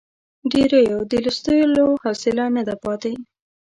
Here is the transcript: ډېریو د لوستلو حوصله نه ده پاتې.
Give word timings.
ډېریو 0.51 0.97
د 1.11 1.13
لوستلو 1.23 1.85
حوصله 2.03 2.45
نه 2.55 2.61
ده 2.67 2.75
پاتې. 2.83 3.13